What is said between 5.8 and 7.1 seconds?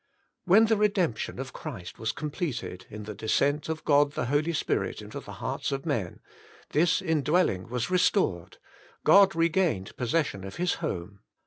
men, this